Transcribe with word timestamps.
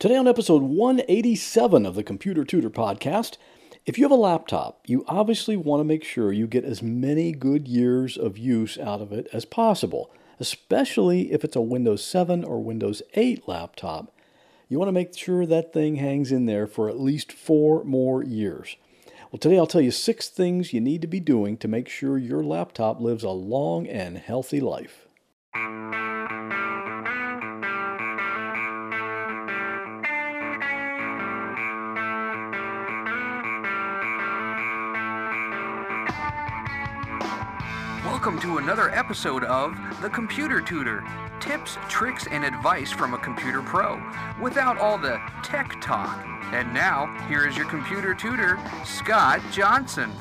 Today, 0.00 0.14
on 0.14 0.28
episode 0.28 0.62
187 0.62 1.84
of 1.84 1.96
the 1.96 2.04
Computer 2.04 2.44
Tutor 2.44 2.70
Podcast, 2.70 3.36
if 3.84 3.98
you 3.98 4.04
have 4.04 4.12
a 4.12 4.14
laptop, 4.14 4.80
you 4.86 5.04
obviously 5.08 5.56
want 5.56 5.80
to 5.80 5.84
make 5.84 6.04
sure 6.04 6.32
you 6.32 6.46
get 6.46 6.64
as 6.64 6.80
many 6.80 7.32
good 7.32 7.66
years 7.66 8.16
of 8.16 8.38
use 8.38 8.78
out 8.78 9.00
of 9.00 9.12
it 9.12 9.26
as 9.32 9.44
possible, 9.44 10.08
especially 10.38 11.32
if 11.32 11.42
it's 11.42 11.56
a 11.56 11.60
Windows 11.60 12.04
7 12.04 12.44
or 12.44 12.62
Windows 12.62 13.02
8 13.14 13.48
laptop. 13.48 14.16
You 14.68 14.78
want 14.78 14.86
to 14.86 14.92
make 14.92 15.18
sure 15.18 15.44
that 15.44 15.72
thing 15.72 15.96
hangs 15.96 16.30
in 16.30 16.46
there 16.46 16.68
for 16.68 16.88
at 16.88 17.00
least 17.00 17.32
four 17.32 17.82
more 17.82 18.22
years. 18.22 18.76
Well, 19.32 19.40
today 19.40 19.58
I'll 19.58 19.66
tell 19.66 19.80
you 19.80 19.90
six 19.90 20.28
things 20.28 20.72
you 20.72 20.80
need 20.80 21.00
to 21.00 21.08
be 21.08 21.18
doing 21.18 21.56
to 21.56 21.66
make 21.66 21.88
sure 21.88 22.18
your 22.18 22.44
laptop 22.44 23.00
lives 23.00 23.24
a 23.24 23.30
long 23.30 23.88
and 23.88 24.16
healthy 24.16 24.60
life. 24.60 25.08
Welcome 38.04 38.38
to 38.40 38.58
another 38.58 38.90
episode 38.90 39.42
of 39.42 39.76
The 40.00 40.08
Computer 40.08 40.60
Tutor 40.60 41.04
tips, 41.40 41.76
tricks, 41.88 42.28
and 42.30 42.44
advice 42.44 42.92
from 42.92 43.12
a 43.12 43.18
computer 43.18 43.60
pro 43.60 44.00
without 44.40 44.78
all 44.78 44.98
the 44.98 45.20
tech 45.42 45.80
talk. 45.80 46.24
And 46.52 46.72
now, 46.72 47.12
here 47.28 47.46
is 47.46 47.56
your 47.56 47.66
computer 47.66 48.14
tutor, 48.14 48.56
Scott 48.84 49.40
Johnson. 49.50 50.12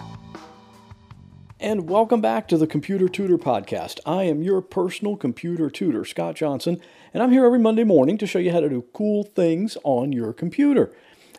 And 1.59 1.87
welcome 1.87 2.19
back 2.19 2.47
to 2.47 2.57
the 2.57 2.65
Computer 2.65 3.07
Tutor 3.07 3.37
Podcast. 3.37 3.99
I 4.07 4.23
am 4.23 4.41
your 4.41 4.61
personal 4.61 5.15
computer 5.15 5.69
tutor, 5.69 6.03
Scott 6.03 6.35
Johnson, 6.35 6.81
and 7.13 7.21
I'm 7.21 7.31
here 7.31 7.45
every 7.45 7.59
Monday 7.59 7.83
morning 7.83 8.17
to 8.17 8.27
show 8.27 8.39
you 8.39 8.51
how 8.51 8.59
to 8.59 8.69
do 8.69 8.85
cool 8.91 9.23
things 9.23 9.77
on 9.83 10.11
your 10.11 10.33
computer. 10.33 10.91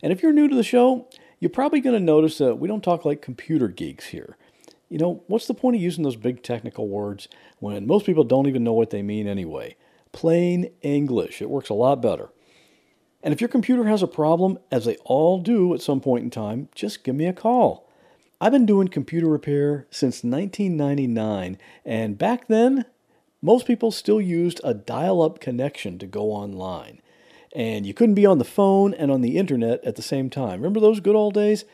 And 0.05 0.13
if 0.13 0.23
you're 0.23 0.33
new 0.33 0.47
to 0.47 0.55
the 0.57 0.63
show, 0.63 1.09
you're 1.41 1.51
probably 1.51 1.81
going 1.81 1.99
to 1.99 2.05
notice 2.05 2.39
that 2.39 2.57
we 2.57 2.69
don't 2.69 2.85
talk 2.85 3.05
like 3.05 3.23
computer 3.23 3.67
geeks 3.67 4.07
here. 4.07 4.37
You 4.89 4.99
know, 4.99 5.23
what's 5.27 5.47
the 5.47 5.55
point 5.55 5.77
of 5.77 5.83
using 5.83 6.05
those 6.05 6.17
big 6.17 6.43
technical 6.43 6.89
words 6.89 7.29
when 7.59 7.87
most 7.87 8.07
people 8.07 8.25
don't 8.25 8.47
even 8.47 8.65
know 8.65 8.73
what 8.73 8.91
they 8.91 9.03
mean 9.03 9.27
anyway? 9.27 9.77
Plain 10.13 10.71
English. 10.81 11.43
It 11.43 11.51
works 11.51 11.69
a 11.69 11.75
lot 11.75 12.01
better. 12.01 12.31
And 13.23 13.35
if 13.35 13.41
your 13.41 13.49
computer 13.49 13.85
has 13.85 14.03
a 14.03 14.07
problem, 14.07 14.59
as 14.71 14.85
they 14.85 14.97
all 15.05 15.41
do 15.41 15.75
at 15.75 15.83
some 15.83 16.01
point 16.01 16.25
in 16.25 16.31
time, 16.31 16.69
just 16.75 17.05
give 17.05 17.15
me 17.15 17.27
a 17.27 17.33
call. 17.33 17.89
I've 18.41 18.53
been 18.53 18.67
doing 18.67 18.89
computer 18.89 19.27
repair 19.27 19.87
since 19.91 20.23
1999, 20.23 21.59
and 21.85 22.17
back 22.17 22.47
then, 22.47 22.85
most 23.43 23.67
people 23.67 23.91
still 23.91 24.21
used 24.21 24.61
a 24.63 24.75
dial 24.75 25.21
up 25.21 25.41
connection 25.41 25.99
to 25.99 26.07
go 26.07 26.31
online. 26.31 27.03
And 27.55 27.85
you 27.85 27.95
couldn't 27.95 28.15
be 28.15 28.27
on 28.27 28.39
the 28.39 28.45
phone 28.45 28.95
and 28.95 29.11
on 29.11 29.23
the 29.23 29.37
internet 29.37 29.83
at 29.85 29.97
the 29.97 30.03
same 30.03 30.31
time. 30.31 30.61
Remember 30.61 30.81
those 30.81 31.01
good 31.01 31.17
old 31.17 31.35
days? 31.35 31.65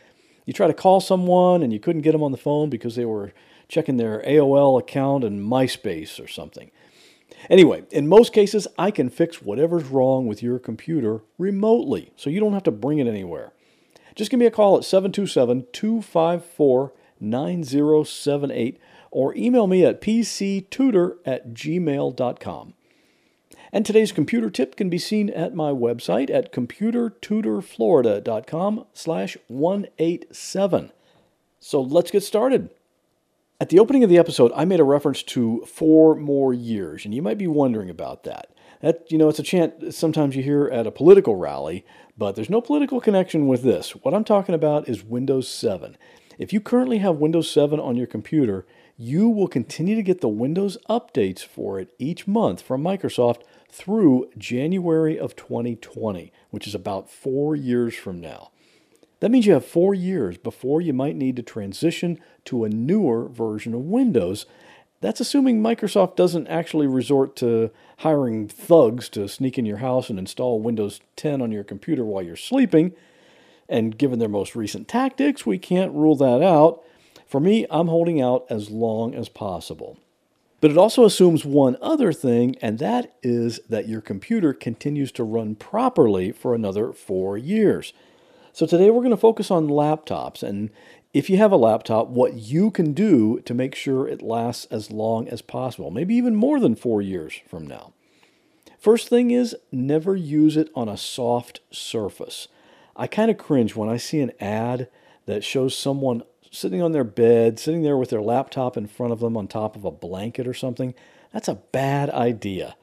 You 0.45 0.53
try 0.53 0.67
to 0.67 0.75
call 0.75 1.01
someone 1.01 1.63
and 1.63 1.73
you 1.73 1.81
couldn't 1.81 2.03
get 2.03 2.13
them 2.13 2.23
on 2.23 2.33
the 2.33 2.39
phone 2.39 2.71
because 2.71 2.97
they 2.97 3.05
were 3.05 3.33
checking 3.69 3.97
their 3.97 4.23
AOL 4.23 4.79
account 4.79 5.25
and 5.25 5.41
MySpace 5.41 6.23
or 6.23 6.29
something. 6.29 6.71
Anyway, 7.51 7.85
in 7.91 8.09
most 8.09 8.33
cases, 8.33 8.67
I 8.79 8.91
can 8.91 9.11
fix 9.11 9.43
whatever's 9.43 9.85
wrong 9.85 10.27
with 10.27 10.43
your 10.43 10.59
computer 10.59 11.23
remotely, 11.39 12.13
so 12.17 12.31
you 12.31 12.41
don't 12.41 12.53
have 12.53 12.63
to 12.65 12.71
bring 12.71 12.99
it 12.99 13.07
anywhere. 13.07 13.53
Just 14.15 14.31
give 14.31 14.41
me 14.41 14.47
a 14.47 14.51
call 14.51 14.77
at 14.77 14.85
727 14.85 15.67
254 15.73 16.93
9078 17.21 18.81
or 19.11 19.35
email 19.37 19.67
me 19.67 19.85
at 19.85 20.01
pctutor 20.01 21.17
at 21.25 21.55
gmail.com. 21.55 22.75
And 23.75 23.85
today's 23.85 24.13
computer 24.13 24.49
tip 24.51 24.77
can 24.77 24.89
be 24.89 24.99
seen 24.99 25.29
at 25.31 25.53
my 25.53 25.73
website 25.73 26.31
at 26.31 26.53
computertutorflorida.com 26.53 28.87
slash 28.93 29.37
187. 29.49 30.93
So 31.59 31.81
let's 31.81 32.13
get 32.13 32.23
started. 32.23 32.71
At 33.61 33.71
the 33.71 33.81
opening 33.81 34.05
of 34.05 34.11
the 34.11 34.19
episode, 34.19 34.53
I 34.55 34.65
made 34.65 34.79
a 34.79 34.85
reference 34.85 35.25
to 35.25 35.65
four 35.67 36.15
more 36.15 36.55
years, 36.55 37.05
and 37.05 37.13
you 37.13 37.21
might 37.21 37.37
be 37.37 37.49
wondering 37.49 37.91
about 37.91 38.23
that. 38.23 38.51
That, 38.81 39.11
you 39.11 39.19
know, 39.19 39.29
it's 39.29 39.41
a 39.41 39.43
chant 39.43 39.93
sometimes 39.93 40.37
you 40.37 40.45
hear 40.45 40.69
at 40.69 40.87
a 40.87 40.93
political 40.93 41.35
rally, 41.35 41.85
but 42.17 42.37
there's 42.37 42.49
no 42.49 42.61
political 42.61 43.01
connection 43.01 43.49
with 43.49 43.65
this. 43.65 43.97
What 43.97 44.15
I'm 44.15 44.23
talking 44.23 44.55
about 44.55 44.89
is 44.89 45.03
Windows 45.03 45.49
7. 45.49 45.97
If 46.39 46.53
you 46.53 46.61
currently 46.61 46.99
have 46.99 47.17
Windows 47.17 47.51
7 47.51 47.81
on 47.81 47.97
your 47.97 48.07
computer, 48.07 48.67
you 48.97 49.29
will 49.29 49.49
continue 49.49 49.97
to 49.97 50.03
get 50.03 50.21
the 50.21 50.29
Windows 50.29 50.79
updates 50.89 51.45
for 51.45 51.81
it 51.81 51.93
each 51.99 52.29
month 52.29 52.63
from 52.63 52.81
Microsoft 52.81 53.43
through 53.75 54.31
January 54.39 55.19
of 55.19 55.35
2020, 55.35 56.33
which 56.51 56.69
is 56.69 56.77
about 56.77 57.11
four 57.11 57.57
years 57.57 57.93
from 57.93 58.21
now. 58.21 58.53
That 59.19 59.31
means 59.31 59.47
you 59.47 59.53
have 59.55 59.67
four 59.67 59.95
years 59.95 60.39
before 60.39 60.81
you 60.81 60.93
might 60.93 61.17
need 61.17 61.35
to 61.37 61.43
transition 61.43 62.21
to 62.45 62.63
a 62.63 62.69
newer 62.69 63.29
version 63.29 63.75
of 63.75 63.81
Windows. 63.81 64.47
That's 65.01 65.21
assuming 65.21 65.61
Microsoft 65.61 66.15
doesn't 66.15 66.47
actually 66.47 66.87
resort 66.87 67.35
to 67.37 67.73
hiring 67.99 68.47
thugs 68.47 69.09
to 69.11 69.29
sneak 69.29 69.59
in 69.59 69.67
your 69.67 69.79
house 69.79 70.09
and 70.09 70.21
install 70.21 70.61
Windows 70.61 71.01
10 71.17 71.43
on 71.43 71.51
your 71.51 71.65
computer 71.65 72.05
while 72.05 72.23
you're 72.23 72.37
sleeping. 72.37 72.93
And 73.69 73.99
given 73.99 74.21
their 74.21 74.29
most 74.29 74.55
recent 74.55 74.87
tactics, 74.87 75.45
we 75.45 75.59
can't 75.59 75.93
rule 75.93 76.17
that 76.17 76.43
out. 76.43 76.85
For 77.27 77.41
me, 77.41 77.67
I'm 77.71 77.89
holding 77.89 78.21
out 78.21 78.47
as 78.49 78.71
long 78.71 79.15
as 79.17 79.29
possible. 79.29 79.99
But 80.65 80.71
it 80.71 80.79
also 80.79 81.05
assumes 81.05 81.45
one 81.45 81.77
other 81.83 82.11
thing, 82.11 82.57
and 82.63 82.79
that 82.79 83.13
is 83.23 83.61
that 83.69 83.87
your 83.87 84.01
computer 84.01 84.55
continues 84.55 85.13
to 85.13 85.23
run 85.23 85.57
properly 85.57 86.33
for 86.33 86.55
another 86.55 86.95
four 86.95 87.37
years. 87.37 87.93
So 88.55 88.65
today 88.65 88.89
we're 88.89 89.03
going 89.03 89.11
to 89.11 89.19
focus 89.19 89.51
on 89.51 89.69
laptops 89.69 90.43
and 90.43 90.71
if 91.13 91.29
you 91.29 91.37
have 91.37 91.53
a 91.53 91.57
laptop, 91.57 92.09
what 92.09 92.33
you 92.37 92.71
can 92.71 92.95
do 92.95 93.41
to 93.41 93.53
make 93.53 93.75
sure 93.75 94.09
it 94.09 94.23
lasts 94.23 94.65
as 94.71 94.91
long 94.91 95.29
as 95.29 95.43
possible, 95.43 95.91
maybe 95.91 96.15
even 96.15 96.35
more 96.35 96.59
than 96.59 96.77
four 96.77 97.03
years 97.03 97.43
from 97.47 97.67
now. 97.67 97.93
First 98.79 99.11
thing 99.11 99.33
is 99.33 99.55
never 99.71 100.17
use 100.17 100.57
it 100.57 100.71
on 100.75 100.89
a 100.89 100.97
soft 100.97 101.61
surface. 101.73 102.49
I 102.97 103.07
kind 103.07 103.31
of 103.31 103.37
cringe 103.37 103.77
when 103.77 103.91
I 103.91 103.99
see 103.99 104.21
an 104.21 104.33
ad 104.41 104.89
that 105.27 105.45
shows 105.45 105.77
someone 105.77 106.23
sitting 106.55 106.81
on 106.81 106.93
their 106.93 107.05
bed, 107.05 107.59
sitting 107.59 107.83
there 107.83 107.97
with 107.97 108.11
their 108.11 108.23
laptop 108.23 108.77
in 108.77 108.87
front 108.87 109.13
of 109.13 109.21
them 109.21 109.37
on 109.37 109.49
top 109.49 109.77
of 109.77 109.85
a 109.85 109.91
blanket 109.91 110.47
or 110.47 110.55
something, 110.55 110.95
that's 111.33 111.49
a 111.49 111.57
bad 111.73 112.11
idea. 112.11 112.77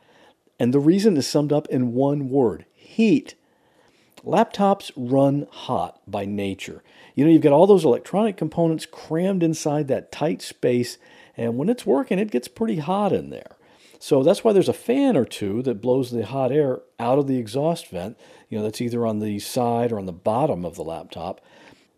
And 0.59 0.73
the 0.73 0.79
reason 0.79 1.17
is 1.17 1.25
summed 1.25 1.53
up 1.53 1.67
in 1.69 1.93
one 1.93 2.29
word 2.29 2.65
heat. 2.73 3.35
Laptops 4.25 4.91
run 4.95 5.47
hot 5.49 5.99
by 6.05 6.25
nature. 6.25 6.83
You 7.15 7.25
know, 7.25 7.31
you've 7.31 7.41
got 7.41 7.53
all 7.53 7.65
those 7.65 7.85
electronic 7.85 8.37
components 8.37 8.85
crammed 8.85 9.41
inside 9.41 9.87
that 9.87 10.11
tight 10.11 10.41
space, 10.41 10.97
and 11.35 11.57
when 11.57 11.69
it's 11.69 11.85
working, 11.85 12.19
it 12.19 12.29
gets 12.29 12.47
pretty 12.47 12.77
hot 12.77 13.11
in 13.11 13.31
there. 13.31 13.55
So 13.99 14.23
that's 14.23 14.43
why 14.43 14.53
there's 14.53 14.69
a 14.69 14.73
fan 14.73 15.15
or 15.15 15.25
two 15.25 15.61
that 15.63 15.81
blows 15.81 16.11
the 16.11 16.25
hot 16.25 16.51
air 16.51 16.81
out 16.99 17.19
of 17.19 17.27
the 17.27 17.37
exhaust 17.37 17.87
vent, 17.87 18.17
you 18.49 18.57
know, 18.57 18.63
that's 18.63 18.81
either 18.81 19.05
on 19.05 19.19
the 19.19 19.39
side 19.39 19.91
or 19.91 19.99
on 19.99 20.05
the 20.07 20.11
bottom 20.11 20.65
of 20.65 20.75
the 20.75 20.83
laptop. 20.83 21.39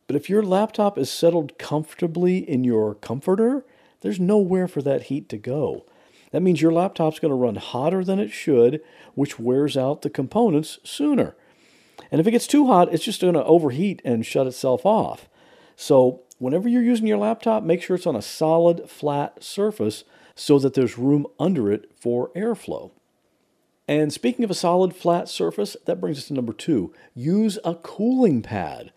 But 0.08 0.16
if 0.16 0.30
your 0.30 0.44
laptop 0.44 0.98
is 0.98 1.10
settled 1.10 1.58
comfortably 1.58 2.38
in 2.38 2.64
your 2.64 2.96
comforter, 2.96 3.66
there's 4.02 4.20
nowhere 4.20 4.68
for 4.68 4.82
that 4.82 5.04
heat 5.04 5.30
to 5.30 5.38
go. 5.38 5.86
That 6.32 6.42
means 6.42 6.62
your 6.62 6.74
laptop's 6.74 7.20
going 7.20 7.30
to 7.30 7.36
run 7.36 7.56
hotter 7.56 8.04
than 8.04 8.20
it 8.20 8.32
should, 8.32 8.82
which 9.14 9.40
wears 9.40 9.78
out 9.78 10.02
the 10.02 10.10
components 10.10 10.80
sooner. 10.84 11.36
And 12.12 12.20
if 12.20 12.28
it 12.28 12.32
gets 12.32 12.48
too 12.48 12.68
hot, 12.68 12.94
it's 12.94 13.04
just 13.04 13.22
going 13.22 13.36
to 13.36 13.44
overheat 13.46 14.02
and 14.04 14.26
shut 14.26 14.48
itself 14.48 14.86
off. 14.86 15.30
So, 15.76 16.22
whenever 16.40 16.68
you're 16.68 16.82
using 16.82 17.08
your 17.08 17.18
laptop, 17.18 17.64
make 17.64 17.82
sure 17.82 17.96
it's 17.96 18.08
on 18.08 18.16
a 18.16 18.22
solid, 18.22 18.90
flat 18.90 19.44
surface 19.44 20.04
so 20.36 20.60
that 20.60 20.74
there's 20.74 20.98
room 20.98 21.26
under 21.40 21.72
it 21.72 21.92
for 21.96 22.30
airflow. 22.36 22.92
And 23.88 24.12
speaking 24.12 24.44
of 24.44 24.52
a 24.52 24.56
solid, 24.56 24.96
flat 24.96 25.30
surface, 25.30 25.76
that 25.86 26.00
brings 26.00 26.18
us 26.18 26.28
to 26.28 26.34
number 26.34 26.54
two 26.54 26.94
use 27.14 27.60
a 27.64 27.76
cooling 27.76 28.42
pad. 28.42 28.92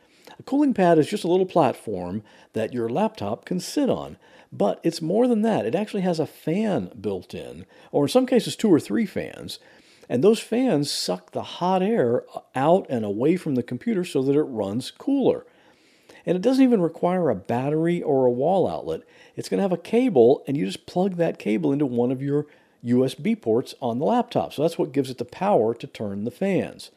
Cooling 0.47 0.75
pad 0.75 0.97
is 0.97 1.09
just 1.09 1.25
a 1.25 1.29
little 1.29 1.45
platform 1.45 2.23
that 2.53 2.73
your 2.73 2.89
laptop 2.89 3.45
can 3.45 3.59
sit 3.59 3.91
on. 3.91 4.17
But 4.53 4.81
it's 4.85 5.03
more 5.03 5.27
than 5.27 5.43
that. 5.43 5.67
It 5.67 5.75
actually 5.75 6.03
has 6.03 6.21
a 6.21 6.27
fan 6.27 6.93
built 7.01 7.35
in, 7.35 7.67
or 7.91 8.05
in 8.05 8.09
some 8.09 8.27
cases, 8.27 8.55
two 8.55 8.73
or 8.73 8.79
three 8.79 9.07
fans. 9.07 9.59
And 10.09 10.23
those 10.23 10.39
fans 10.39 10.89
suck 10.89 11.33
the 11.33 11.43
hot 11.43 11.83
air 11.83 12.23
out 12.55 12.87
and 12.89 13.05
away 13.05 13.37
from 13.37 13.57
the 13.57 13.63
computer 13.63 14.05
so 14.05 14.23
that 14.23 14.37
it 14.37 14.43
runs 14.43 14.93
cooler. 14.93 15.45
And 16.25 16.37
it 16.37 16.43
doesn't 16.43 16.63
even 16.63 16.81
require 16.81 17.29
a 17.29 17.35
battery 17.35 18.01
or 18.01 18.25
a 18.25 18.31
wall 18.31 18.69
outlet. 18.69 19.01
It's 19.35 19.49
going 19.49 19.59
to 19.59 19.63
have 19.63 19.73
a 19.73 19.77
cable, 19.77 20.45
and 20.47 20.57
you 20.57 20.65
just 20.65 20.87
plug 20.87 21.17
that 21.17 21.41
cable 21.41 21.73
into 21.73 21.87
one 21.87 22.13
of 22.13 22.23
your 22.23 22.47
USB 22.85 23.41
ports 23.41 23.75
on 23.83 23.99
the 23.99 24.05
laptop. 24.05 24.53
So 24.53 24.63
that's 24.63 24.79
what 24.79 24.93
gives 24.93 25.11
it 25.11 25.19
the 25.19 25.25
power 25.25 25.75
to 25.75 25.87
turn 25.89 26.23
the 26.23 26.31
fans. 26.31 26.93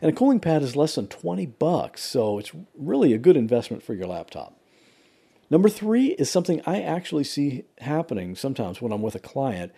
And 0.00 0.10
a 0.10 0.14
cooling 0.14 0.40
pad 0.40 0.62
is 0.62 0.76
less 0.76 0.94
than 0.94 1.08
20 1.08 1.46
bucks, 1.46 2.02
so 2.02 2.38
it's 2.38 2.52
really 2.76 3.12
a 3.12 3.18
good 3.18 3.36
investment 3.36 3.82
for 3.82 3.94
your 3.94 4.06
laptop. 4.06 4.54
Number 5.50 5.68
three 5.68 6.08
is 6.08 6.30
something 6.30 6.60
I 6.66 6.82
actually 6.82 7.24
see 7.24 7.64
happening 7.78 8.36
sometimes 8.36 8.82
when 8.82 8.92
I'm 8.92 9.02
with 9.02 9.14
a 9.14 9.20
client. 9.20 9.72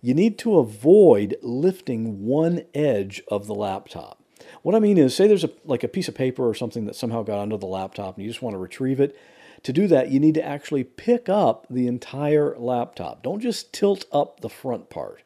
You 0.00 0.14
need 0.14 0.38
to 0.38 0.58
avoid 0.58 1.36
lifting 1.42 2.24
one 2.24 2.62
edge 2.74 3.22
of 3.28 3.46
the 3.46 3.54
laptop. 3.54 4.22
What 4.62 4.74
I 4.74 4.78
mean 4.78 4.98
is, 4.98 5.16
say 5.16 5.26
there's 5.26 5.44
a, 5.44 5.50
like 5.64 5.82
a 5.82 5.88
piece 5.88 6.08
of 6.08 6.14
paper 6.14 6.46
or 6.48 6.54
something 6.54 6.84
that 6.84 6.94
somehow 6.94 7.22
got 7.22 7.40
under 7.40 7.56
the 7.56 7.66
laptop 7.66 8.16
and 8.16 8.24
you 8.24 8.30
just 8.30 8.42
want 8.42 8.54
to 8.54 8.58
retrieve 8.58 9.00
it. 9.00 9.16
To 9.64 9.72
do 9.72 9.88
that, 9.88 10.10
you 10.10 10.20
need 10.20 10.34
to 10.34 10.44
actually 10.44 10.84
pick 10.84 11.28
up 11.28 11.66
the 11.68 11.88
entire 11.88 12.56
laptop. 12.56 13.22
Don't 13.22 13.40
just 13.40 13.72
tilt 13.72 14.04
up 14.12 14.40
the 14.40 14.48
front 14.48 14.90
part. 14.90 15.22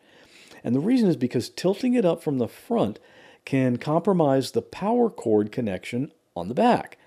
And 0.65 0.75
the 0.75 0.81
reason 0.81 1.09
is 1.09 1.17
because 1.17 1.51
tilting 1.51 1.95
it 1.95 2.05
up 2.05 2.23
from 2.23 2.39
the 2.39 2.49
front 2.49 2.99
can 3.45 3.77
compromise 3.77 4.51
the 4.51 4.63
power 4.63 5.11
cord 5.11 5.53
connection 5.53 6.13
on 6.37 6.49
the 6.49 6.55
back. 6.55 6.99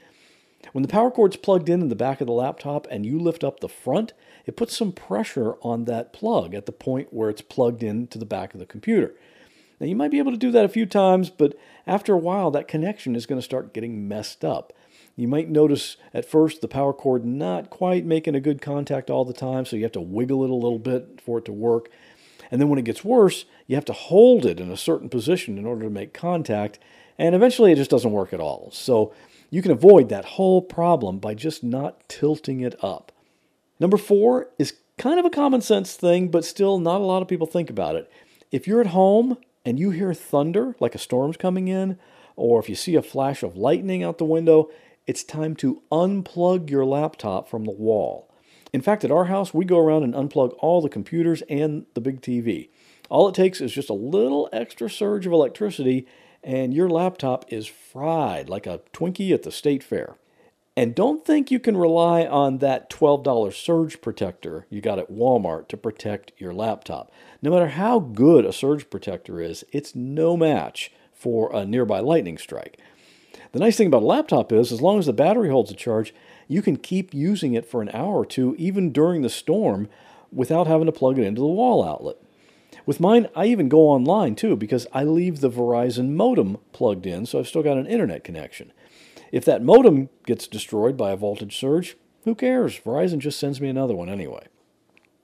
When 0.72 0.82
the 0.82 0.88
power 0.88 1.12
cord's 1.12 1.36
plugged 1.36 1.70
in 1.70 1.82
in 1.82 1.90
the 1.90 1.96
back 1.96 2.22
of 2.22 2.28
the 2.28 2.34
laptop 2.34 2.88
and 2.90 3.06
you 3.06 3.20
lift 3.20 3.44
up 3.44 3.60
the 3.60 3.70
front, 3.70 4.14
it 4.46 4.56
puts 4.56 4.76
some 4.76 4.92
pressure 4.92 5.56
on 5.62 5.86
that 5.86 6.14
plug 6.14 6.56
at 6.56 6.66
the 6.66 6.72
point 6.72 7.14
where 7.14 7.30
it's 7.30 7.42
plugged 7.42 7.84
into 7.84 8.18
the 8.18 8.26
back 8.26 8.54
of 8.54 8.60
the 8.60 8.66
computer. 8.66 9.14
Now, 9.80 9.88
you 9.88 9.96
might 9.96 10.12
be 10.12 10.20
able 10.20 10.32
to 10.32 10.38
do 10.38 10.52
that 10.52 10.66
a 10.66 10.70
few 10.70 10.86
times, 10.86 11.30
but 11.30 11.58
after 11.86 12.14
a 12.14 12.18
while, 12.18 12.52
that 12.52 12.68
connection 12.68 13.16
is 13.16 13.26
going 13.26 13.40
to 13.40 13.46
start 13.46 13.74
getting 13.74 14.08
messed 14.08 14.46
up. 14.46 14.72
You 15.16 15.28
might 15.28 15.50
notice 15.50 15.98
at 16.14 16.26
first 16.26 16.62
the 16.62 16.68
power 16.68 16.94
cord 16.94 17.26
not 17.26 17.70
quite 17.70 18.06
making 18.06 18.34
a 18.34 18.40
good 18.40 18.62
contact 18.62 19.10
all 19.10 19.26
the 19.26 19.34
time, 19.34 19.66
so 19.66 19.76
you 19.76 19.84
have 19.84 19.92
to 19.92 20.02
wiggle 20.02 20.44
it 20.44 20.50
a 20.50 20.56
little 20.56 20.80
bit 20.80 21.22
for 21.24 21.38
it 21.38 21.46
to 21.46 21.54
work. 21.54 21.90
And 22.54 22.62
then 22.62 22.70
when 22.70 22.78
it 22.78 22.86
gets 22.86 23.04
worse, 23.04 23.46
you 23.66 23.74
have 23.74 23.86
to 23.86 23.94
hold 23.94 24.46
it 24.46 24.60
in 24.60 24.70
a 24.70 24.78
certain 24.78 25.10
position 25.10 25.58
in 25.58 25.66
order 25.66 25.86
to 25.86 25.90
make 25.90 26.14
contact, 26.14 26.78
and 27.18 27.34
eventually 27.34 27.72
it 27.72 27.78
just 27.78 27.90
doesn't 27.90 28.12
work 28.12 28.32
at 28.32 28.40
all. 28.40 28.70
So 28.72 29.12
you 29.50 29.64
can 29.64 29.72
avoid 29.72 30.10
that 30.10 30.24
whole 30.24 30.62
problem 30.62 31.18
by 31.18 31.34
just 31.34 31.64
not 31.64 32.08
tilting 32.08 32.60
it 32.60 32.76
up. 32.84 33.12
Number 33.80 33.98
four 33.98 34.50
is 34.60 34.76
kind 35.00 35.20
of 35.20 35.26
a 35.26 35.32
common 35.32 35.62
sense 35.62 35.96
thing, 35.96 36.28
but 36.28 36.46
still 36.46 36.78
not 36.78 37.02
a 37.02 37.06
lot 37.06 37.24
of 37.24 37.28
people 37.28 37.48
think 37.48 37.72
about 37.72 37.96
it. 37.96 38.08
If 38.52 38.68
you're 38.68 38.82
at 38.82 38.88
home 38.88 39.40
and 39.66 39.80
you 39.80 39.90
hear 39.90 40.14
thunder, 40.14 40.76
like 40.80 40.94
a 40.94 41.00
storm's 41.00 41.38
coming 41.38 41.70
in, 41.70 41.98
or 42.36 42.60
if 42.60 42.70
you 42.70 42.76
see 42.76 42.96
a 42.96 43.02
flash 43.02 43.42
of 43.42 43.58
lightning 43.58 44.04
out 44.04 44.20
the 44.20 44.26
window, 44.26 44.70
it's 45.08 45.24
time 45.24 45.56
to 45.56 45.82
unplug 45.92 46.70
your 46.70 46.86
laptop 46.86 47.50
from 47.50 47.66
the 47.66 47.72
wall. 47.72 48.30
In 48.74 48.82
fact, 48.82 49.04
at 49.06 49.12
our 49.12 49.26
house, 49.26 49.54
we 49.54 49.66
go 49.66 49.78
around 49.78 50.04
and 50.04 50.16
unplug 50.16 50.56
all 50.58 50.82
the 50.82 50.90
computers 50.90 51.44
and 51.48 51.86
the 51.94 52.02
big 52.02 52.22
TV. 52.22 52.70
All 53.08 53.30
it 53.30 53.36
takes 53.36 53.62
is 53.62 53.72
just 53.72 53.90
a 53.90 53.94
little 53.94 54.50
extra 54.52 54.90
surge 54.90 55.28
of 55.28 55.32
electricity, 55.32 56.08
and 56.44 56.74
your 56.74 56.90
laptop 56.90 57.46
is 57.50 57.68
fried 57.68 58.50
like 58.50 58.66
a 58.66 58.82
Twinkie 58.92 59.32
at 59.32 59.44
the 59.44 59.52
state 59.52 59.84
fair. 59.84 60.16
And 60.76 60.96
don't 60.96 61.24
think 61.24 61.52
you 61.52 61.60
can 61.60 61.78
rely 61.78 62.26
on 62.26 62.58
that 62.58 62.90
$12 62.90 63.54
surge 63.54 64.02
protector 64.02 64.66
you 64.72 64.82
got 64.82 64.98
at 64.98 65.12
Walmart 65.12 65.68
to 65.68 65.78
protect 65.78 66.32
your 66.40 66.52
laptop. 66.52 67.12
No 67.44 67.52
matter 67.52 67.68
how 67.68 68.00
good 68.00 68.44
a 68.44 68.52
surge 68.52 68.90
protector 68.90 69.40
is, 69.40 69.64
it's 69.72 69.94
no 69.94 70.36
match 70.36 70.92
for 71.14 71.56
a 71.56 71.64
nearby 71.64 72.00
lightning 72.00 72.40
strike. 72.40 72.80
The 73.52 73.60
nice 73.60 73.78
thing 73.78 73.88
about 73.88 74.04
a 74.04 74.06
laptop 74.06 74.52
is, 74.52 74.72
as 74.72 74.82
long 74.82 75.00
as 75.00 75.06
the 75.06 75.14
battery 75.14 75.50
holds 75.50 75.72
a 75.72 75.76
charge, 75.76 76.14
you 76.48 76.62
can 76.62 76.78
keep 76.78 77.14
using 77.14 77.54
it 77.54 77.66
for 77.66 77.82
an 77.82 77.90
hour 77.94 78.16
or 78.16 78.26
two, 78.26 78.56
even 78.58 78.92
during 78.92 79.22
the 79.22 79.30
storm, 79.30 79.90
without 80.32 80.68
having 80.68 80.86
to 80.86 80.92
plug 80.92 81.20
it 81.20 81.26
into 81.26 81.42
the 81.42 81.48
wall 81.48 81.84
outlet. 81.84 82.18
With 82.86 83.00
mine, 83.00 83.28
I 83.36 83.46
even 83.46 83.70
go 83.70 83.88
online 83.90 84.36
too 84.36 84.56
because 84.56 84.88
I 84.92 85.04
leave 85.04 85.40
the 85.40 85.50
Verizon 85.50 86.12
modem 86.12 86.58
plugged 86.72 87.06
in, 87.06 87.26
so 87.26 87.40
I've 87.40 87.48
still 87.48 87.64
got 87.64 87.78
an 87.78 87.88
internet 87.88 88.24
connection. 88.24 88.74
If 89.32 89.46
that 89.46 89.64
modem 89.64 90.10
gets 90.26 90.48
destroyed 90.48 90.98
by 90.98 91.12
a 91.12 91.16
voltage 91.16 91.58
surge, 91.58 91.96
who 92.24 92.36
cares? 92.36 92.80
Verizon 92.80 93.20
just 93.20 93.40
sends 93.40 93.62
me 93.62 93.70
another 93.70 93.96
one 93.96 94.10
anyway. 94.10 94.48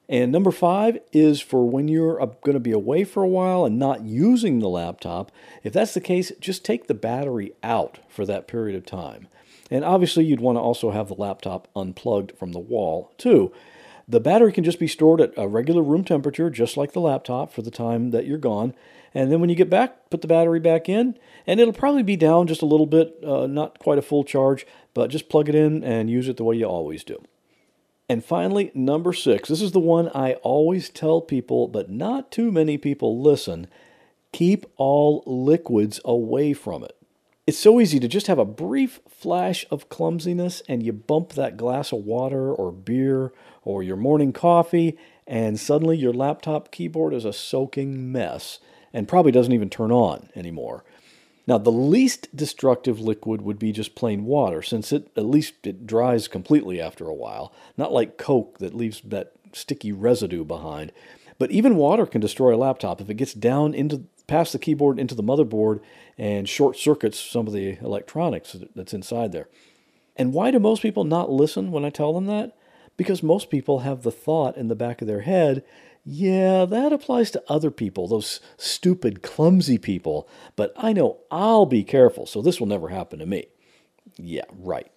And 0.09 0.31
number 0.31 0.49
five 0.49 0.97
is 1.13 1.39
for 1.39 1.69
when 1.69 1.87
you're 1.87 2.17
going 2.17 2.55
to 2.55 2.59
be 2.59 2.71
away 2.71 3.03
for 3.03 3.21
a 3.21 3.27
while 3.27 3.63
and 3.63 3.77
not 3.77 4.01
using 4.01 4.57
the 4.57 4.67
laptop. 4.67 5.31
If 5.63 5.71
that's 5.71 5.93
the 5.93 6.01
case, 6.01 6.31
just 6.39 6.65
take 6.65 6.87
the 6.87 6.95
battery 6.95 7.53
out 7.61 7.99
for 8.09 8.25
that 8.25 8.47
period 8.47 8.75
of 8.75 8.87
time. 8.87 9.27
And 9.69 9.85
obviously, 9.85 10.25
you'd 10.25 10.41
want 10.41 10.55
to 10.55 10.61
also 10.61 10.89
have 10.89 11.09
the 11.09 11.13
laptop 11.13 11.67
unplugged 11.75 12.35
from 12.35 12.53
the 12.53 12.59
wall, 12.59 13.13
too. 13.19 13.53
The 14.07 14.19
battery 14.19 14.51
can 14.51 14.63
just 14.63 14.79
be 14.79 14.87
stored 14.87 15.21
at 15.21 15.31
a 15.37 15.47
regular 15.47 15.83
room 15.83 16.03
temperature, 16.03 16.49
just 16.49 16.75
like 16.75 16.93
the 16.93 17.01
laptop, 17.01 17.53
for 17.53 17.61
the 17.61 17.69
time 17.69 18.09
that 18.09 18.25
you're 18.25 18.39
gone. 18.39 18.73
And 19.13 19.31
then 19.31 19.39
when 19.39 19.51
you 19.51 19.55
get 19.55 19.69
back, 19.69 20.09
put 20.09 20.21
the 20.21 20.27
battery 20.27 20.59
back 20.59 20.89
in, 20.89 21.19
and 21.45 21.59
it'll 21.59 21.71
probably 21.71 22.01
be 22.01 22.15
down 22.15 22.47
just 22.47 22.63
a 22.63 22.65
little 22.65 22.87
bit, 22.87 23.15
uh, 23.23 23.45
not 23.45 23.77
quite 23.77 23.99
a 23.99 24.03
full 24.03 24.23
charge, 24.23 24.65
but 24.95 25.11
just 25.11 25.29
plug 25.29 25.49
it 25.49 25.55
in 25.55 25.83
and 25.83 26.09
use 26.09 26.27
it 26.27 26.37
the 26.37 26.43
way 26.43 26.55
you 26.55 26.65
always 26.65 27.03
do. 27.03 27.21
And 28.09 28.25
finally, 28.25 28.71
number 28.73 29.13
six. 29.13 29.49
This 29.49 29.61
is 29.61 29.71
the 29.71 29.79
one 29.79 30.09
I 30.15 30.33
always 30.41 30.89
tell 30.89 31.21
people, 31.21 31.67
but 31.67 31.91
not 31.91 32.31
too 32.31 32.51
many 32.51 32.75
people 32.77 33.21
listen. 33.21 33.67
Keep 34.31 34.65
all 34.77 35.23
liquids 35.27 35.99
away 36.03 36.53
from 36.53 36.83
it. 36.83 36.95
It's 37.45 37.59
so 37.59 37.79
easy 37.79 37.99
to 37.99 38.07
just 38.07 38.27
have 38.27 38.39
a 38.39 38.45
brief 38.45 38.99
flash 39.07 39.65
of 39.71 39.89
clumsiness 39.89 40.61
and 40.67 40.83
you 40.83 40.91
bump 40.91 41.33
that 41.33 41.57
glass 41.57 41.91
of 41.91 42.05
water 42.05 42.51
or 42.51 42.71
beer 42.71 43.31
or 43.63 43.83
your 43.83 43.97
morning 43.97 44.33
coffee, 44.33 44.97
and 45.27 45.59
suddenly 45.59 45.97
your 45.97 46.13
laptop 46.13 46.71
keyboard 46.71 47.13
is 47.13 47.25
a 47.25 47.33
soaking 47.33 48.11
mess 48.11 48.59
and 48.91 49.07
probably 49.07 49.31
doesn't 49.31 49.53
even 49.53 49.69
turn 49.69 49.91
on 49.91 50.29
anymore. 50.35 50.83
Now, 51.49 51.57
the 51.57 51.71
least 51.71 52.33
destructive 52.35 52.99
liquid 52.99 53.41
would 53.41 53.57
be 53.57 53.71
just 53.71 53.95
plain 53.95 54.25
water, 54.25 54.61
since 54.61 54.93
it 54.93 55.09
at 55.17 55.25
least 55.25 55.65
it 55.65 55.87
dries 55.87 56.27
completely 56.27 56.79
after 56.79 57.07
a 57.07 57.13
while, 57.15 57.51
not 57.75 57.91
like 57.91 58.19
Coke 58.19 58.59
that 58.59 58.75
leaves 58.75 59.01
that 59.03 59.31
sticky 59.51 59.91
residue 59.91 60.45
behind. 60.45 60.91
But 61.39 61.49
even 61.49 61.75
water 61.75 62.05
can 62.05 62.21
destroy 62.21 62.53
a 62.53 62.55
laptop 62.55 63.01
if 63.01 63.09
it 63.09 63.15
gets 63.15 63.33
down 63.33 63.73
into 63.73 64.03
past 64.27 64.53
the 64.53 64.59
keyboard 64.59 64.99
into 64.99 65.15
the 65.15 65.23
motherboard 65.23 65.79
and 66.19 66.47
short 66.47 66.77
circuits 66.77 67.19
some 67.19 67.47
of 67.47 67.53
the 67.53 67.79
electronics 67.79 68.55
that's 68.75 68.93
inside 68.93 69.31
there. 69.31 69.49
And 70.15 70.33
why 70.33 70.51
do 70.51 70.59
most 70.59 70.83
people 70.83 71.03
not 71.03 71.31
listen 71.31 71.71
when 71.71 71.83
I 71.83 71.89
tell 71.89 72.13
them 72.13 72.27
that? 72.27 72.55
Because 72.95 73.23
most 73.23 73.49
people 73.49 73.79
have 73.79 74.03
the 74.03 74.11
thought 74.11 74.55
in 74.55 74.67
the 74.67 74.75
back 74.75 75.01
of 75.01 75.07
their 75.07 75.21
head, 75.21 75.63
yeah, 76.05 76.65
that 76.65 76.93
applies 76.93 77.31
to 77.31 77.43
other 77.47 77.71
people, 77.71 78.07
those 78.07 78.39
stupid, 78.57 79.21
clumsy 79.21 79.77
people, 79.77 80.27
but 80.55 80.73
I 80.75 80.93
know 80.93 81.17
I'll 81.29 81.65
be 81.65 81.83
careful, 81.83 82.25
so 82.25 82.41
this 82.41 82.59
will 82.59 82.67
never 82.67 82.89
happen 82.89 83.19
to 83.19 83.25
me. 83.25 83.47
Yeah, 84.17 84.45
right. 84.51 84.91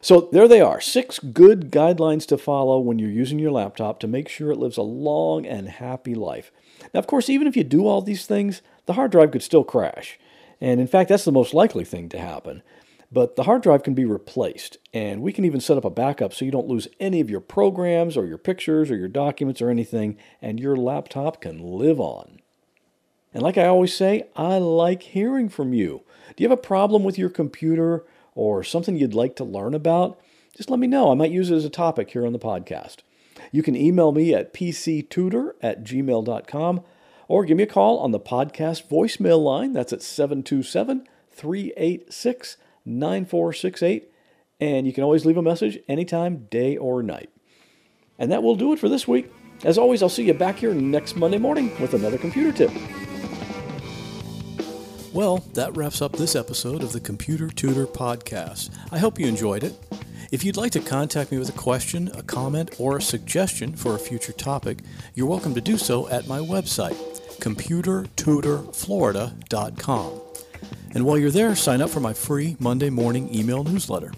So 0.00 0.28
there 0.30 0.46
they 0.46 0.60
are 0.60 0.80
six 0.80 1.18
good 1.18 1.70
guidelines 1.70 2.26
to 2.26 2.38
follow 2.38 2.78
when 2.78 2.98
you're 2.98 3.10
using 3.10 3.38
your 3.38 3.50
laptop 3.50 3.98
to 4.00 4.06
make 4.06 4.28
sure 4.28 4.52
it 4.52 4.58
lives 4.58 4.76
a 4.76 4.82
long 4.82 5.46
and 5.46 5.68
happy 5.68 6.14
life. 6.14 6.52
Now, 6.92 7.00
of 7.00 7.06
course, 7.06 7.28
even 7.28 7.48
if 7.48 7.56
you 7.56 7.64
do 7.64 7.86
all 7.86 8.02
these 8.02 8.26
things, 8.26 8.62
the 8.84 8.92
hard 8.92 9.10
drive 9.10 9.32
could 9.32 9.42
still 9.42 9.64
crash. 9.64 10.18
And 10.60 10.80
in 10.80 10.86
fact, 10.86 11.08
that's 11.08 11.24
the 11.24 11.32
most 11.32 11.54
likely 11.54 11.84
thing 11.84 12.08
to 12.10 12.18
happen. 12.18 12.62
But 13.10 13.36
the 13.36 13.44
hard 13.44 13.62
drive 13.62 13.82
can 13.82 13.94
be 13.94 14.04
replaced, 14.04 14.78
and 14.92 15.22
we 15.22 15.32
can 15.32 15.44
even 15.44 15.60
set 15.60 15.76
up 15.76 15.84
a 15.84 15.90
backup 15.90 16.34
so 16.34 16.44
you 16.44 16.50
don't 16.50 16.66
lose 16.66 16.88
any 16.98 17.20
of 17.20 17.30
your 17.30 17.40
programs 17.40 18.16
or 18.16 18.26
your 18.26 18.38
pictures 18.38 18.90
or 18.90 18.96
your 18.96 19.08
documents 19.08 19.62
or 19.62 19.70
anything, 19.70 20.16
and 20.42 20.58
your 20.58 20.76
laptop 20.76 21.40
can 21.40 21.60
live 21.60 22.00
on. 22.00 22.40
And 23.32 23.42
like 23.42 23.58
I 23.58 23.66
always 23.66 23.94
say, 23.94 24.28
I 24.34 24.58
like 24.58 25.02
hearing 25.02 25.48
from 25.48 25.72
you. 25.72 26.02
Do 26.34 26.42
you 26.42 26.48
have 26.48 26.58
a 26.58 26.62
problem 26.62 27.04
with 27.04 27.18
your 27.18 27.28
computer 27.28 28.04
or 28.34 28.64
something 28.64 28.96
you'd 28.96 29.14
like 29.14 29.36
to 29.36 29.44
learn 29.44 29.74
about? 29.74 30.18
Just 30.56 30.70
let 30.70 30.80
me 30.80 30.86
know. 30.86 31.12
I 31.12 31.14
might 31.14 31.30
use 31.30 31.50
it 31.50 31.56
as 31.56 31.64
a 31.64 31.70
topic 31.70 32.10
here 32.10 32.26
on 32.26 32.32
the 32.32 32.38
podcast. 32.38 32.98
You 33.52 33.62
can 33.62 33.76
email 33.76 34.10
me 34.10 34.34
at 34.34 34.54
pctutor 34.54 35.52
at 35.62 35.84
gmail.com 35.84 36.82
or 37.28 37.44
give 37.44 37.56
me 37.56 37.64
a 37.64 37.66
call 37.66 37.98
on 37.98 38.12
the 38.12 38.20
podcast 38.20 38.88
voicemail 38.88 39.42
line. 39.42 39.72
That's 39.72 39.92
at 39.92 40.02
727 40.02 41.06
386 41.30 42.56
9468. 42.86 44.10
And 44.60 44.86
you 44.86 44.92
can 44.92 45.04
always 45.04 45.26
leave 45.26 45.36
a 45.36 45.42
message 45.42 45.78
anytime, 45.88 46.46
day 46.50 46.76
or 46.76 47.02
night. 47.02 47.30
And 48.18 48.32
that 48.32 48.42
will 48.42 48.56
do 48.56 48.72
it 48.72 48.78
for 48.78 48.88
this 48.88 49.06
week. 49.06 49.30
As 49.64 49.76
always, 49.76 50.02
I'll 50.02 50.08
see 50.08 50.24
you 50.24 50.34
back 50.34 50.56
here 50.56 50.72
next 50.72 51.16
Monday 51.16 51.38
morning 51.38 51.78
with 51.80 51.94
another 51.94 52.18
computer 52.18 52.52
tip. 52.52 52.70
Well, 55.12 55.38
that 55.54 55.76
wraps 55.76 56.02
up 56.02 56.12
this 56.12 56.36
episode 56.36 56.82
of 56.82 56.92
the 56.92 57.00
Computer 57.00 57.48
Tutor 57.48 57.86
Podcast. 57.86 58.70
I 58.92 58.98
hope 58.98 59.18
you 59.18 59.26
enjoyed 59.26 59.64
it. 59.64 59.74
If 60.30 60.44
you'd 60.44 60.58
like 60.58 60.72
to 60.72 60.80
contact 60.80 61.32
me 61.32 61.38
with 61.38 61.48
a 61.48 61.52
question, 61.52 62.10
a 62.14 62.22
comment, 62.22 62.74
or 62.78 62.98
a 62.98 63.02
suggestion 63.02 63.74
for 63.74 63.94
a 63.94 63.98
future 63.98 64.32
topic, 64.32 64.80
you're 65.14 65.26
welcome 65.26 65.54
to 65.54 65.62
do 65.62 65.78
so 65.78 66.06
at 66.10 66.28
my 66.28 66.38
website, 66.38 66.96
computertutorflorida.com. 67.38 70.20
And 70.96 71.04
while 71.04 71.18
you're 71.18 71.30
there, 71.30 71.54
sign 71.54 71.82
up 71.82 71.90
for 71.90 72.00
my 72.00 72.14
free 72.14 72.56
Monday 72.58 72.88
morning 72.88 73.28
email 73.34 73.62
newsletter. 73.62 74.12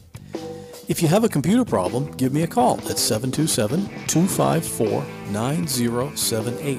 If 0.86 1.02
you 1.02 1.08
have 1.08 1.24
a 1.24 1.28
computer 1.28 1.64
problem, 1.64 2.08
give 2.12 2.32
me 2.32 2.44
a 2.44 2.46
call 2.46 2.78
at 2.88 3.00
727 3.00 3.88
254 4.06 5.04
9078. 5.32 6.78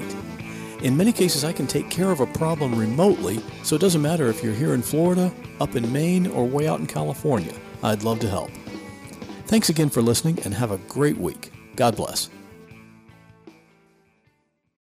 In 0.82 0.96
many 0.96 1.12
cases, 1.12 1.44
I 1.44 1.52
can 1.52 1.66
take 1.66 1.90
care 1.90 2.10
of 2.10 2.20
a 2.20 2.26
problem 2.26 2.78
remotely, 2.78 3.42
so 3.62 3.76
it 3.76 3.82
doesn't 3.82 4.00
matter 4.00 4.28
if 4.28 4.42
you're 4.42 4.54
here 4.54 4.72
in 4.72 4.80
Florida, 4.80 5.30
up 5.60 5.76
in 5.76 5.92
Maine, 5.92 6.28
or 6.28 6.46
way 6.46 6.66
out 6.66 6.80
in 6.80 6.86
California. 6.86 7.52
I'd 7.82 8.02
love 8.02 8.20
to 8.20 8.28
help. 8.30 8.50
Thanks 9.48 9.68
again 9.68 9.90
for 9.90 10.00
listening 10.00 10.38
and 10.46 10.54
have 10.54 10.70
a 10.70 10.78
great 10.88 11.18
week. 11.18 11.52
God 11.76 11.94
bless. 11.94 12.30